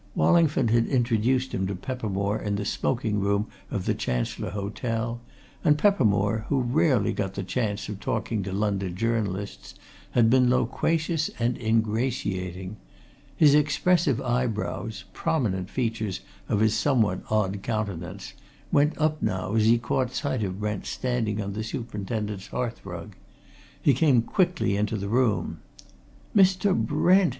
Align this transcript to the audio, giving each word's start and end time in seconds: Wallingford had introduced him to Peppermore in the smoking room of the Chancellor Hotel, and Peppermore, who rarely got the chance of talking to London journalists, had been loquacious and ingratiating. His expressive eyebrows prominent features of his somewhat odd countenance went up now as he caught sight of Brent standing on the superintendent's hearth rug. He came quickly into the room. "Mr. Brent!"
Wallingford 0.15 0.71
had 0.71 0.87
introduced 0.87 1.53
him 1.53 1.67
to 1.67 1.75
Peppermore 1.75 2.41
in 2.41 2.55
the 2.55 2.65
smoking 2.65 3.19
room 3.19 3.45
of 3.69 3.85
the 3.85 3.93
Chancellor 3.93 4.49
Hotel, 4.49 5.21
and 5.63 5.77
Peppermore, 5.77 6.45
who 6.49 6.59
rarely 6.59 7.13
got 7.13 7.35
the 7.35 7.43
chance 7.43 7.87
of 7.87 7.99
talking 7.99 8.41
to 8.41 8.51
London 8.51 8.95
journalists, 8.95 9.75
had 10.13 10.27
been 10.27 10.49
loquacious 10.49 11.29
and 11.37 11.55
ingratiating. 11.55 12.77
His 13.37 13.53
expressive 13.53 14.19
eyebrows 14.19 15.03
prominent 15.13 15.69
features 15.69 16.21
of 16.49 16.61
his 16.61 16.75
somewhat 16.75 17.21
odd 17.29 17.61
countenance 17.61 18.33
went 18.71 18.97
up 18.97 19.21
now 19.21 19.53
as 19.53 19.65
he 19.65 19.77
caught 19.77 20.15
sight 20.15 20.41
of 20.43 20.59
Brent 20.59 20.87
standing 20.87 21.39
on 21.39 21.53
the 21.53 21.63
superintendent's 21.63 22.47
hearth 22.47 22.83
rug. 22.83 23.15
He 23.79 23.93
came 23.93 24.23
quickly 24.23 24.75
into 24.75 24.97
the 24.97 25.09
room. 25.09 25.59
"Mr. 26.35 26.75
Brent!" 26.75 27.29